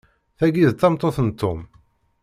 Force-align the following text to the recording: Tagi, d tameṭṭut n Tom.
Tagi, 0.37 0.65
d 0.71 0.75
tameṭṭut 0.79 1.17
n 1.27 1.29
Tom. 1.39 1.59